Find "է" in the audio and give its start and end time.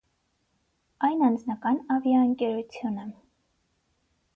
3.07-3.11